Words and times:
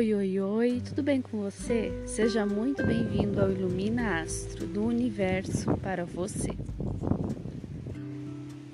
Oi, 0.00 0.14
oi, 0.14 0.40
oi, 0.40 0.82
tudo 0.82 1.02
bem 1.02 1.20
com 1.20 1.42
você? 1.42 1.92
Seja 2.06 2.46
muito 2.46 2.82
bem-vindo 2.82 3.38
ao 3.38 3.52
Ilumina 3.52 4.22
Astro 4.22 4.66
do 4.66 4.82
Universo 4.82 5.76
para 5.76 6.06
você. 6.06 6.52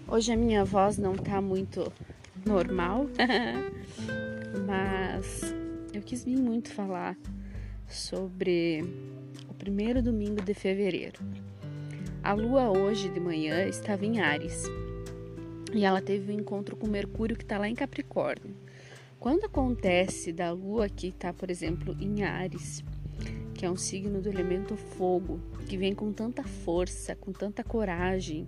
Hoje 0.06 0.30
a 0.30 0.36
minha 0.36 0.64
voz 0.64 0.98
não 0.98 1.16
tá 1.16 1.40
muito 1.40 1.92
normal, 2.46 3.08
mas 4.68 5.52
eu 5.92 6.00
quis 6.00 6.22
vir 6.22 6.38
muito 6.38 6.72
falar 6.72 7.16
sobre 7.88 8.84
o 9.48 9.54
primeiro 9.54 10.00
domingo 10.00 10.40
de 10.40 10.54
fevereiro. 10.54 11.18
A 12.22 12.34
lua 12.34 12.70
hoje 12.70 13.08
de 13.08 13.18
manhã 13.18 13.66
estava 13.66 14.06
em 14.06 14.20
Ares 14.20 14.62
e 15.74 15.84
ela 15.84 16.00
teve 16.00 16.30
um 16.30 16.38
encontro 16.38 16.76
com 16.76 16.86
Mercúrio 16.86 17.36
que 17.36 17.42
está 17.42 17.58
lá 17.58 17.68
em 17.68 17.74
Capricórnio. 17.74 18.65
Quando 19.18 19.44
acontece 19.44 20.32
da 20.32 20.52
lua 20.52 20.88
que 20.88 21.08
está, 21.08 21.32
por 21.32 21.50
exemplo, 21.50 21.96
em 21.98 22.22
Ares, 22.22 22.84
que 23.54 23.64
é 23.64 23.70
um 23.70 23.76
signo 23.76 24.20
do 24.20 24.28
elemento 24.28 24.76
fogo, 24.76 25.40
que 25.66 25.76
vem 25.78 25.94
com 25.94 26.12
tanta 26.12 26.44
força, 26.44 27.16
com 27.16 27.32
tanta 27.32 27.64
coragem, 27.64 28.46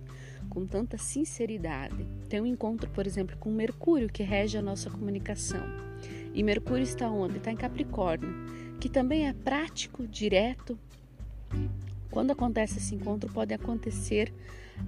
com 0.49 0.65
tanta 0.65 0.97
sinceridade. 0.97 2.07
Tem 2.29 2.39
um 2.39 2.45
encontro, 2.45 2.89
por 2.91 3.07
exemplo, 3.07 3.35
com 3.37 3.51
Mercúrio, 3.51 4.07
que 4.07 4.21
rege 4.21 4.57
a 4.57 4.61
nossa 4.61 4.89
comunicação. 4.89 5.65
E 6.33 6.43
Mercúrio 6.43 6.83
está 6.83 7.09
onde? 7.09 7.37
Está 7.37 7.51
em 7.51 7.57
Capricórnio, 7.57 8.29
que 8.79 8.87
também 8.87 9.27
é 9.27 9.33
prático, 9.33 10.07
direto. 10.07 10.77
Quando 12.11 12.31
acontece 12.31 12.77
esse 12.77 12.93
encontro, 12.93 13.31
pode 13.33 13.53
acontecer 13.53 14.31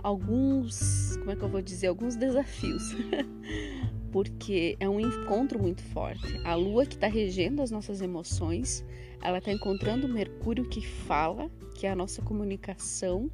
alguns, 0.04 1.18
como 1.18 1.32
é 1.32 1.36
que 1.36 1.42
eu 1.42 1.50
vou 1.50 1.62
dizer, 1.62 1.88
alguns 1.88 2.16
desafios. 2.16 2.84
porque 4.12 4.76
é 4.80 4.90
um 4.90 5.00
encontro 5.00 5.60
muito 5.60 5.82
forte. 5.82 6.40
A 6.44 6.56
lua 6.56 6.86
que 6.86 6.96
está 6.96 7.08
regendo 7.08 7.62
as 7.62 7.72
nossas 7.72 8.02
emoções, 8.02 8.86
ela 9.22 9.38
está 9.38 9.52
encontrando 9.52 10.08
Mercúrio 10.08 10.68
que 10.68 10.82
fala, 10.82 11.50
que 11.76 11.88
é 11.88 11.92
a 11.92 11.96
nossa 11.96 12.22
comunicação, 12.22 13.32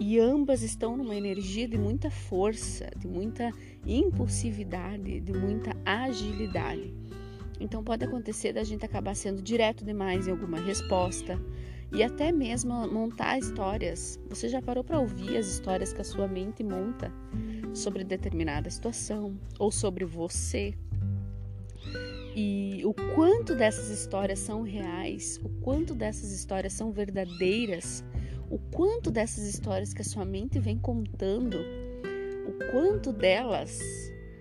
e 0.00 0.18
ambas 0.18 0.62
estão 0.62 0.96
numa 0.96 1.14
energia 1.14 1.68
de 1.68 1.78
muita 1.78 2.10
força, 2.10 2.90
de 2.96 3.06
muita 3.06 3.52
impulsividade, 3.86 5.20
de 5.20 5.32
muita 5.32 5.76
agilidade. 5.84 6.92
Então 7.60 7.84
pode 7.84 8.04
acontecer 8.04 8.52
da 8.52 8.64
gente 8.64 8.84
acabar 8.84 9.14
sendo 9.14 9.40
direto 9.40 9.84
demais 9.84 10.26
em 10.26 10.32
alguma 10.32 10.58
resposta 10.58 11.38
e 11.92 12.02
até 12.02 12.32
mesmo 12.32 12.88
montar 12.88 13.38
histórias. 13.38 14.18
Você 14.28 14.48
já 14.48 14.60
parou 14.62 14.82
para 14.82 14.98
ouvir 14.98 15.36
as 15.36 15.46
histórias 15.46 15.92
que 15.92 16.00
a 16.00 16.04
sua 16.04 16.26
mente 16.26 16.64
monta? 16.64 17.12
Sobre 17.74 18.04
determinada 18.04 18.70
situação 18.70 19.38
ou 19.58 19.70
sobre 19.70 20.04
você. 20.04 20.74
E 22.34 22.82
o 22.84 22.94
quanto 23.14 23.54
dessas 23.54 23.90
histórias 23.90 24.38
são 24.38 24.62
reais, 24.62 25.38
o 25.44 25.48
quanto 25.60 25.94
dessas 25.94 26.32
histórias 26.32 26.72
são 26.72 26.90
verdadeiras, 26.90 28.02
o 28.50 28.58
quanto 28.58 29.10
dessas 29.10 29.44
histórias 29.44 29.92
que 29.92 30.02
a 30.02 30.04
sua 30.04 30.24
mente 30.24 30.58
vem 30.58 30.78
contando, 30.78 31.58
o 32.46 32.70
quanto 32.70 33.12
delas 33.12 33.80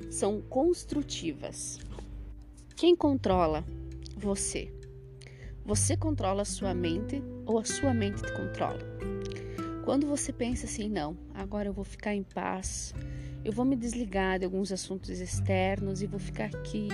são 0.10 0.42
construtivas. 0.42 1.80
Quem 2.76 2.96
controla? 2.96 3.64
Você. 4.18 4.74
Você 5.66 5.96
controla 5.96 6.42
a 6.42 6.46
sua 6.46 6.74
mente 6.74 7.22
ou 7.46 7.60
a 7.60 7.64
sua 7.64 7.94
mente 7.94 8.22
te 8.22 8.34
controla? 8.34 8.80
Quando 9.84 10.06
você 10.06 10.32
pensa 10.32 10.68
assim, 10.68 10.88
não, 10.88 11.18
agora 11.34 11.68
eu 11.68 11.74
vou 11.74 11.84
ficar 11.84 12.14
em 12.14 12.22
paz, 12.22 12.94
eu 13.44 13.52
vou 13.52 13.66
me 13.66 13.76
desligar 13.76 14.38
de 14.38 14.46
alguns 14.46 14.72
assuntos 14.72 15.10
externos 15.10 16.04
e 16.04 16.08
vou 16.08 16.20
ficar 16.20 16.46
aqui 16.46 16.88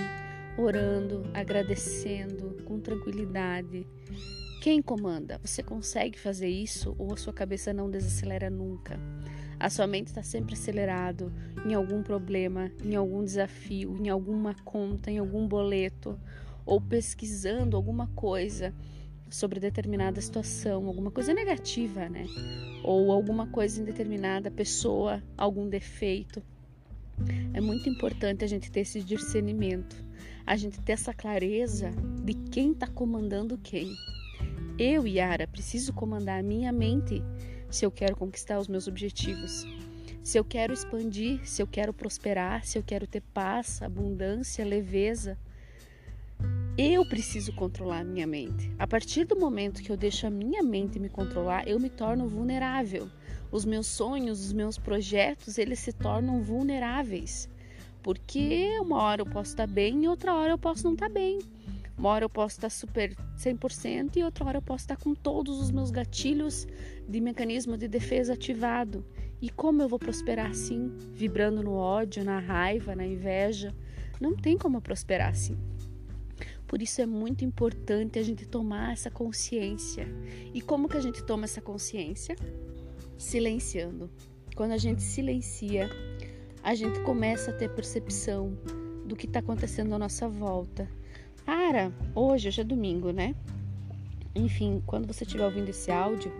orando, 0.56 1.28
agradecendo, 1.34 2.56
com 2.64 2.80
tranquilidade. 2.80 3.86
Quem 4.62 4.80
comanda? 4.80 5.38
Você 5.44 5.62
consegue 5.62 6.18
fazer 6.18 6.48
isso 6.48 6.96
ou 6.98 7.12
a 7.12 7.16
sua 7.16 7.32
cabeça 7.32 7.74
não 7.74 7.90
desacelera 7.90 8.48
nunca? 8.48 8.98
A 9.60 9.68
sua 9.68 9.86
mente 9.86 10.06
está 10.06 10.22
sempre 10.22 10.54
acelerado 10.54 11.30
em 11.66 11.74
algum 11.74 12.02
problema, 12.02 12.72
em 12.82 12.96
algum 12.96 13.22
desafio, 13.22 13.96
em 14.00 14.08
alguma 14.08 14.54
conta, 14.64 15.10
em 15.10 15.18
algum 15.18 15.46
boleto, 15.46 16.18
ou 16.64 16.80
pesquisando 16.80 17.76
alguma 17.76 18.06
coisa 18.08 18.74
sobre 19.30 19.60
determinada 19.60 20.20
situação, 20.20 20.86
alguma 20.86 21.10
coisa 21.10 21.34
negativa, 21.34 22.08
né? 22.08 22.26
Ou 22.82 23.12
alguma 23.12 23.46
coisa 23.46 23.80
em 23.80 23.84
determinada 23.84 24.50
pessoa, 24.50 25.22
algum 25.36 25.68
defeito. 25.68 26.42
É 27.52 27.60
muito 27.60 27.88
importante 27.88 28.44
a 28.44 28.46
gente 28.46 28.70
ter 28.70 28.80
esse 28.80 29.02
discernimento, 29.02 29.96
a 30.46 30.56
gente 30.56 30.80
ter 30.80 30.92
essa 30.92 31.12
clareza 31.12 31.90
de 32.24 32.34
quem 32.34 32.72
está 32.72 32.86
comandando 32.86 33.58
quem. 33.58 33.94
Eu, 34.78 35.06
Yara, 35.06 35.46
preciso 35.46 35.92
comandar 35.92 36.38
a 36.38 36.42
minha 36.42 36.72
mente 36.72 37.22
se 37.68 37.84
eu 37.84 37.90
quero 37.90 38.16
conquistar 38.16 38.58
os 38.58 38.68
meus 38.68 38.86
objetivos. 38.86 39.66
Se 40.22 40.38
eu 40.38 40.44
quero 40.44 40.72
expandir, 40.72 41.40
se 41.44 41.62
eu 41.62 41.66
quero 41.66 41.92
prosperar, 41.92 42.64
se 42.64 42.78
eu 42.78 42.82
quero 42.82 43.06
ter 43.06 43.22
paz, 43.34 43.82
abundância, 43.82 44.64
leveza, 44.64 45.38
eu 46.80 47.04
preciso 47.04 47.52
controlar 47.54 47.98
a 47.98 48.04
minha 48.04 48.24
mente. 48.24 48.72
A 48.78 48.86
partir 48.86 49.24
do 49.24 49.34
momento 49.34 49.82
que 49.82 49.90
eu 49.90 49.96
deixo 49.96 50.28
a 50.28 50.30
minha 50.30 50.62
mente 50.62 51.00
me 51.00 51.08
controlar, 51.08 51.66
eu 51.66 51.80
me 51.80 51.90
torno 51.90 52.28
vulnerável. 52.28 53.10
Os 53.50 53.64
meus 53.64 53.88
sonhos, 53.88 54.44
os 54.44 54.52
meus 54.52 54.78
projetos, 54.78 55.58
eles 55.58 55.80
se 55.80 55.92
tornam 55.92 56.40
vulneráveis. 56.40 57.50
Porque 58.00 58.78
uma 58.80 59.02
hora 59.02 59.22
eu 59.22 59.26
posso 59.26 59.50
estar 59.50 59.66
bem 59.66 60.04
e 60.04 60.08
outra 60.08 60.32
hora 60.32 60.52
eu 60.52 60.58
posso 60.58 60.84
não 60.84 60.92
estar 60.92 61.08
bem. 61.08 61.40
Uma 61.98 62.10
hora 62.10 62.24
eu 62.24 62.30
posso 62.30 62.54
estar 62.54 62.70
super 62.70 63.12
100% 63.36 64.14
e 64.14 64.22
outra 64.22 64.44
hora 64.44 64.58
eu 64.58 64.62
posso 64.62 64.84
estar 64.84 64.96
com 64.96 65.16
todos 65.16 65.60
os 65.60 65.72
meus 65.72 65.90
gatilhos 65.90 66.64
de 67.08 67.20
mecanismo 67.20 67.76
de 67.76 67.88
defesa 67.88 68.34
ativado. 68.34 69.04
E 69.42 69.50
como 69.50 69.82
eu 69.82 69.88
vou 69.88 69.98
prosperar 69.98 70.50
assim, 70.50 70.92
vibrando 71.12 71.60
no 71.60 71.72
ódio, 71.72 72.22
na 72.22 72.38
raiva, 72.38 72.94
na 72.94 73.04
inveja? 73.04 73.74
Não 74.20 74.36
tem 74.36 74.56
como 74.56 74.80
prosperar 74.80 75.30
assim. 75.30 75.58
Por 76.68 76.82
isso 76.82 77.00
é 77.00 77.06
muito 77.06 77.44
importante 77.44 78.18
a 78.18 78.22
gente 78.22 78.46
tomar 78.46 78.92
essa 78.92 79.10
consciência. 79.10 80.06
E 80.52 80.60
como 80.60 80.86
que 80.86 80.98
a 80.98 81.00
gente 81.00 81.24
toma 81.24 81.44
essa 81.44 81.62
consciência? 81.62 82.36
Silenciando. 83.16 84.10
Quando 84.54 84.72
a 84.72 84.76
gente 84.76 85.02
silencia, 85.02 85.88
a 86.62 86.74
gente 86.74 87.00
começa 87.00 87.50
a 87.50 87.54
ter 87.54 87.70
percepção 87.70 88.52
do 89.06 89.16
que 89.16 89.24
está 89.24 89.40
acontecendo 89.40 89.94
à 89.94 89.98
nossa 89.98 90.28
volta. 90.28 90.86
Para, 91.44 91.90
hoje, 92.14 92.48
hoje 92.48 92.60
é 92.60 92.64
domingo, 92.64 93.10
né? 93.10 93.34
Enfim, 94.34 94.82
quando 94.86 95.06
você 95.06 95.24
estiver 95.24 95.46
ouvindo 95.46 95.70
esse 95.70 95.90
áudio, 95.90 96.30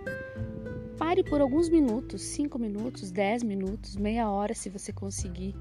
pare 0.98 1.24
por 1.24 1.40
alguns 1.40 1.70
minutos, 1.70 2.20
5 2.20 2.58
minutos, 2.58 3.10
10 3.10 3.42
minutos, 3.44 3.96
meia 3.96 4.30
hora 4.30 4.52
se 4.52 4.68
você 4.68 4.92
conseguir, 4.92 5.54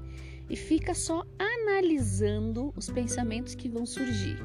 e 0.48 0.56
fica 0.56 0.94
só 0.94 1.24
analisando 1.38 2.72
os 2.76 2.90
pensamentos 2.90 3.54
que 3.54 3.68
vão 3.68 3.84
surgir. 3.84 4.38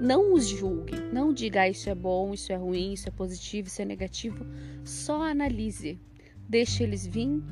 Não 0.00 0.34
os 0.34 0.46
julgue, 0.46 0.94
não 1.12 1.32
diga 1.32 1.62
ah, 1.62 1.68
isso 1.68 1.88
é 1.88 1.94
bom, 1.94 2.34
isso 2.34 2.52
é 2.52 2.56
ruim, 2.56 2.92
isso 2.92 3.08
é 3.08 3.12
positivo, 3.12 3.68
isso 3.68 3.80
é 3.80 3.84
negativo. 3.84 4.44
Só 4.84 5.22
analise, 5.22 5.98
deixe 6.46 6.82
eles 6.82 7.06
vir, 7.06 7.42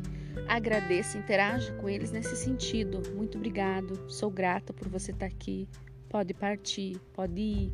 agradeça, 0.47 1.17
interaja 1.17 1.73
com 1.75 1.89
eles 1.89 2.11
nesse 2.11 2.37
sentido. 2.37 3.01
Muito 3.15 3.39
obrigado, 3.39 4.11
sou 4.11 4.31
grata 4.31 4.73
por 4.73 4.89
você 4.89 5.11
estar 5.13 5.27
aqui. 5.27 5.67
Pode 6.09 6.35
partir, 6.35 7.01
pode 7.15 7.41
ir. 7.41 7.73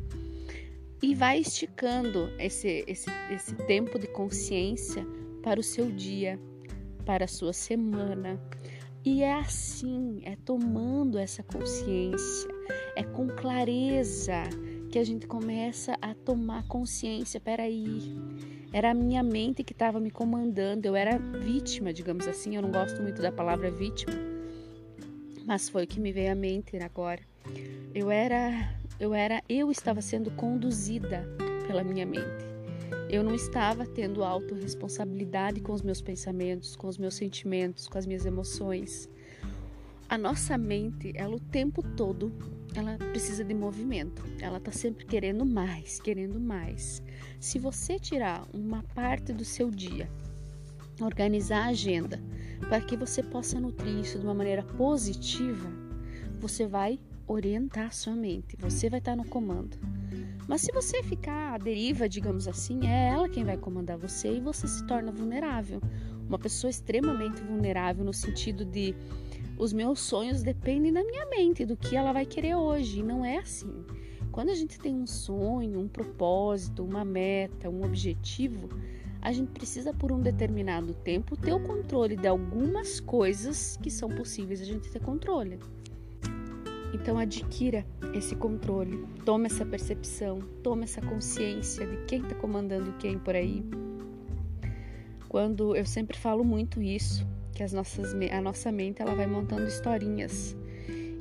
E 1.03 1.13
vai 1.15 1.39
esticando 1.39 2.31
esse, 2.39 2.85
esse, 2.87 3.09
esse 3.29 3.55
tempo 3.65 3.99
de 3.99 4.07
consciência 4.07 5.05
para 5.43 5.59
o 5.59 5.63
seu 5.63 5.91
dia, 5.91 6.39
para 7.05 7.25
a 7.25 7.27
sua 7.27 7.53
semana, 7.53 8.39
e 9.03 9.23
é 9.23 9.33
assim, 9.33 10.21
é 10.23 10.35
tomando 10.35 11.17
essa 11.17 11.41
consciência, 11.41 12.49
é 12.95 13.03
com 13.03 13.27
clareza 13.27 14.43
que 14.91 14.99
a 14.99 15.03
gente 15.03 15.25
começa 15.25 15.97
a 16.01 16.13
tomar 16.13 16.67
consciência. 16.67 17.39
Peraí, 17.39 18.15
era 18.71 18.91
a 18.91 18.93
minha 18.93 19.23
mente 19.23 19.63
que 19.63 19.73
estava 19.73 19.99
me 19.99 20.11
comandando, 20.11 20.85
eu 20.85 20.95
era 20.95 21.17
vítima, 21.17 21.91
digamos 21.91 22.27
assim. 22.27 22.55
Eu 22.55 22.61
não 22.61 22.71
gosto 22.71 23.01
muito 23.01 23.21
da 23.21 23.31
palavra 23.31 23.71
vítima, 23.71 24.13
mas 25.45 25.67
foi 25.67 25.85
o 25.85 25.87
que 25.87 25.99
me 25.99 26.11
veio 26.11 26.31
à 26.31 26.35
mente 26.35 26.77
agora. 26.77 27.21
Eu 27.95 28.11
era, 28.11 28.71
eu 28.99 29.15
era, 29.15 29.41
eu 29.49 29.71
estava 29.71 30.01
sendo 30.01 30.29
conduzida 30.31 31.27
pela 31.65 31.83
minha 31.83 32.05
mente. 32.05 32.50
Eu 33.09 33.23
não 33.23 33.35
estava 33.35 33.85
tendo 33.85 34.23
autorresponsabilidade 34.23 35.59
com 35.61 35.73
os 35.73 35.81
meus 35.81 36.01
pensamentos, 36.01 36.75
com 36.75 36.87
os 36.87 36.97
meus 36.97 37.15
sentimentos, 37.15 37.87
com 37.87 37.97
as 37.97 38.05
minhas 38.05 38.25
emoções. 38.25 39.09
A 40.07 40.17
nossa 40.17 40.57
mente, 40.57 41.11
ela 41.15 41.35
o 41.35 41.39
tempo 41.39 41.81
todo, 41.95 42.31
ela 42.75 42.97
precisa 42.97 43.43
de 43.43 43.53
movimento. 43.53 44.23
Ela 44.39 44.57
está 44.57 44.71
sempre 44.71 45.05
querendo 45.05 45.45
mais, 45.45 45.99
querendo 45.99 46.39
mais. 46.39 47.01
Se 47.39 47.59
você 47.59 47.99
tirar 47.99 48.47
uma 48.53 48.83
parte 48.95 49.33
do 49.33 49.43
seu 49.43 49.69
dia, 49.69 50.09
organizar 51.01 51.65
a 51.65 51.69
agenda, 51.69 52.21
para 52.67 52.81
que 52.81 52.95
você 52.95 53.23
possa 53.23 53.59
nutrir 53.59 53.99
isso 53.99 54.19
de 54.19 54.25
uma 54.25 54.33
maneira 54.33 54.63
positiva, 54.63 55.69
você 56.39 56.65
vai 56.67 56.99
orientar 57.31 57.93
sua 57.93 58.15
mente. 58.15 58.57
Você 58.59 58.89
vai 58.89 58.99
estar 58.99 59.15
no 59.15 59.25
comando. 59.25 59.77
Mas 60.47 60.61
se 60.61 60.71
você 60.71 61.01
ficar 61.01 61.53
à 61.53 61.57
deriva, 61.57 62.09
digamos 62.09 62.47
assim, 62.47 62.85
é 62.85 63.09
ela 63.09 63.29
quem 63.29 63.43
vai 63.43 63.57
comandar 63.57 63.97
você 63.97 64.35
e 64.35 64.41
você 64.41 64.67
se 64.67 64.85
torna 64.85 65.11
vulnerável. 65.11 65.81
Uma 66.27 66.37
pessoa 66.37 66.69
extremamente 66.69 67.41
vulnerável 67.41 68.03
no 68.03 68.13
sentido 68.13 68.65
de 68.65 68.95
os 69.57 69.71
meus 69.71 69.99
sonhos 69.99 70.41
dependem 70.41 70.91
da 70.91 71.03
minha 71.03 71.25
mente, 71.27 71.65
do 71.65 71.77
que 71.77 71.95
ela 71.95 72.11
vai 72.11 72.25
querer 72.25 72.55
hoje. 72.55 72.99
E 72.99 73.03
não 73.03 73.23
é 73.23 73.37
assim. 73.37 73.85
Quando 74.31 74.49
a 74.49 74.55
gente 74.55 74.79
tem 74.79 74.95
um 74.95 75.07
sonho, 75.07 75.79
um 75.79 75.87
propósito, 75.87 76.83
uma 76.83 77.05
meta, 77.05 77.69
um 77.69 77.83
objetivo, 77.83 78.69
a 79.21 79.31
gente 79.31 79.51
precisa, 79.51 79.93
por 79.93 80.11
um 80.11 80.19
determinado 80.19 80.93
tempo, 80.93 81.37
ter 81.37 81.53
o 81.53 81.59
controle 81.59 82.15
de 82.15 82.27
algumas 82.27 82.99
coisas 82.99 83.77
que 83.77 83.91
são 83.91 84.09
possíveis 84.09 84.61
a 84.61 84.65
gente 84.65 84.89
ter 84.89 84.99
controle. 84.99 85.59
Então, 86.93 87.17
adquira 87.17 87.85
esse 88.13 88.35
controle, 88.35 89.05
tome 89.25 89.45
essa 89.45 89.65
percepção, 89.65 90.39
tome 90.61 90.83
essa 90.83 91.01
consciência 91.01 91.85
de 91.85 91.97
quem 92.05 92.21
está 92.21 92.35
comandando 92.35 92.93
quem 92.99 93.17
por 93.17 93.35
aí. 93.35 93.63
Quando 95.29 95.75
eu 95.75 95.85
sempre 95.85 96.17
falo 96.17 96.43
muito 96.43 96.81
isso, 96.81 97.25
que 97.53 97.63
as 97.63 97.71
nossas, 97.71 98.13
a 98.13 98.41
nossa 98.41 98.71
mente 98.71 99.01
ela 99.01 99.15
vai 99.15 99.27
montando 99.27 99.65
historinhas 99.65 100.57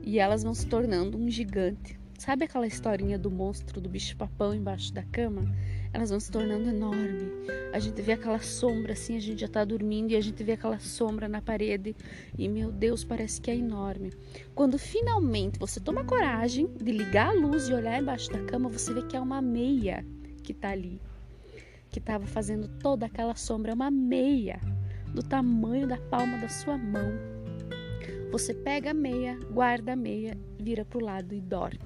e 0.03 0.19
elas 0.19 0.43
vão 0.43 0.55
se 0.55 0.67
tornando 0.67 1.17
um 1.17 1.31
gigante. 1.31 1.99
Sabe 2.19 2.45
aquela 2.45 2.67
historinha 2.67 3.19
do 3.19 3.31
monstro 3.31 3.81
do 3.81 3.89
bicho-papão 3.89 4.55
embaixo 4.55 4.93
da 4.93 5.03
cama? 5.03 5.43
Elas 5.93 6.11
vão 6.11 6.21
se 6.21 6.31
tornando 6.31 6.69
enorme. 6.69 7.31
A 7.73 7.79
gente 7.79 8.01
vê 8.01 8.13
aquela 8.13 8.39
sombra 8.39 8.93
assim, 8.93 9.17
a 9.17 9.21
gente 9.21 9.41
já 9.41 9.49
tá 9.49 9.65
dormindo 9.65 10.13
e 10.13 10.17
a 10.17 10.21
gente 10.21 10.43
vê 10.43 10.53
aquela 10.53 10.79
sombra 10.79 11.29
na 11.29 11.43
parede 11.43 11.97
e 12.39 12.49
meu 12.49 12.71
Deus, 12.71 13.05
parece 13.05 13.41
que 13.41 13.51
é 13.51 13.57
enorme. 13.57 14.13
Quando 14.55 14.79
finalmente 14.79 15.59
você 15.59 15.81
toma 15.81 16.05
coragem 16.05 16.69
de 16.77 16.93
ligar 16.93 17.31
a 17.31 17.33
luz 17.33 17.69
e 17.69 17.73
olhar 17.73 18.01
embaixo 18.01 18.31
da 18.31 18.43
cama, 18.45 18.69
você 18.69 18.93
vê 18.95 19.03
que 19.03 19.17
é 19.17 19.21
uma 19.21 19.43
meia 19.43 20.05
que 20.43 20.55
tá 20.55 20.71
ali, 20.71 21.01
que 21.91 21.99
estava 21.99 22.27
fazendo 22.27 22.69
toda 22.81 23.07
aquela 23.07 23.35
sombra, 23.35 23.73
é 23.73 23.75
uma 23.75 23.91
meia 23.91 24.61
do 25.13 25.23
tamanho 25.23 25.89
da 25.89 25.97
palma 25.97 26.39
da 26.39 26.49
sua 26.49 26.79
mão. 26.79 27.13
Você 28.31 28.55
pega 28.55 28.93
a 28.93 28.95
meia, 28.95 29.37
guarda 29.51 29.93
a 29.93 29.97
meia, 29.97 30.39
vira 30.57 30.85
para 30.85 30.99
o 30.99 31.05
lado 31.05 31.35
e 31.35 31.41
dorme. 31.41 31.81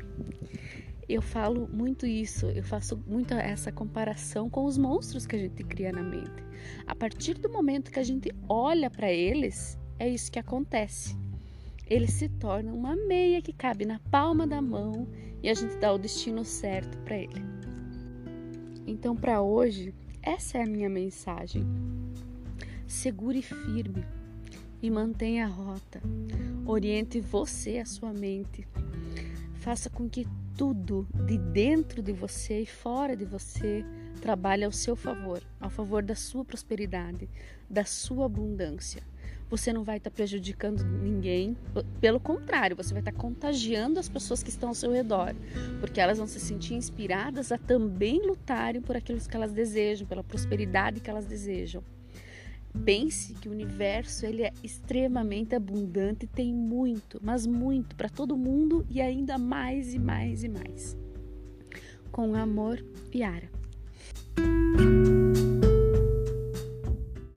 Eu 1.09 1.21
falo 1.21 1.69
muito 1.71 2.07
isso, 2.07 2.47
eu 2.47 2.63
faço 2.63 2.97
muito 3.07 3.35
essa 3.35 3.71
comparação 3.71 4.49
com 4.49 4.65
os 4.65 4.79
monstros 4.79 5.27
que 5.27 5.37
a 5.37 5.39
gente 5.39 5.63
cria 5.63 5.93
na 5.93 6.03
mente. 6.03 6.43
A 6.87 6.95
partir 6.95 7.35
do 7.35 7.51
momento 7.51 7.91
que 7.91 7.99
a 7.99 8.05
gente 8.05 8.31
olha 8.49 8.89
para 8.89 9.13
eles, 9.13 9.79
é 9.99 10.09
isso 10.09 10.33
que 10.33 10.39
acontece. 10.39 11.17
Eles 11.87 12.13
se 12.13 12.29
tornam 12.29 12.75
uma 12.75 12.97
meia 12.97 13.43
que 13.43 13.53
cabe 13.53 13.85
na 13.85 13.99
palma 14.11 14.47
da 14.47 14.63
mão 14.63 15.07
e 15.43 15.51
a 15.51 15.55
gente 15.55 15.77
dá 15.77 15.93
o 15.93 15.99
destino 15.99 16.43
certo 16.43 16.97
para 16.99 17.19
ele. 17.19 17.45
Então, 18.87 19.15
para 19.15 19.43
hoje, 19.43 19.95
essa 20.23 20.57
é 20.59 20.63
a 20.63 20.67
minha 20.67 20.89
mensagem. 20.89 21.67
Segure 22.87 23.43
firme 23.43 24.07
e 24.81 24.91
mantenha 24.91 25.45
a 25.45 25.49
rota. 25.49 26.01
Oriente 26.65 27.21
você, 27.21 27.79
a 27.79 27.85
sua 27.85 28.13
mente. 28.13 28.67
Faça 29.55 29.91
com 29.91 30.09
que 30.09 30.27
tudo 30.57 31.07
de 31.27 31.37
dentro 31.37 32.03
de 32.03 32.13
você 32.13 32.61
e 32.61 32.67
fora 32.67 33.17
de 33.17 33.25
você 33.25 33.85
trabalhe 34.21 34.65
ao 34.65 34.73
seu 34.73 34.97
favor, 34.97 35.43
ao 35.61 35.69
favor 35.69 36.03
da 36.03 36.15
sua 36.15 36.45
prosperidade, 36.45 37.29
da 37.69 37.85
sua 37.85 38.27
abundância. 38.27 39.03
Você 39.51 39.73
não 39.73 39.85
vai 39.85 39.99
estar 39.99 40.11
prejudicando 40.11 40.83
ninguém, 40.85 41.57
pelo 42.01 42.19
contrário, 42.19 42.75
você 42.75 42.93
vai 42.93 43.01
estar 43.01 43.13
contagiando 43.13 44.01
as 44.01 44.09
pessoas 44.09 44.43
que 44.43 44.49
estão 44.49 44.71
ao 44.71 44.75
seu 44.75 44.91
redor, 44.91 45.35
porque 45.81 46.01
elas 46.01 46.19
vão 46.19 46.27
se 46.27 46.41
sentir 46.41 46.75
inspiradas 46.75 47.53
a 47.53 47.59
também 47.59 48.27
lutarem 48.27 48.81
por 48.81 48.97
aquilo 48.97 49.21
que 49.21 49.37
elas 49.37 49.53
desejam, 49.53 50.07
pela 50.07 50.25
prosperidade 50.25 51.01
que 51.01 51.11
elas 51.11 51.27
desejam. 51.27 51.85
Pense 52.83 53.35
que 53.35 53.49
o 53.49 53.53
universo 53.53 54.27
ele 54.27 54.43
é 54.43 54.53
extremamente 54.63 55.55
abundante, 55.55 56.27
tem 56.27 56.53
muito, 56.53 57.21
mas 57.23 57.47
muito 57.47 57.95
para 57.95 58.09
todo 58.09 58.37
mundo 58.37 58.85
e 58.91 59.01
ainda 59.01 59.39
mais 59.39 59.95
e 59.95 59.99
mais 59.99 60.43
e 60.43 60.49
mais. 60.49 60.97
Com 62.11 62.35
amor, 62.35 62.85
Yara. 63.15 63.49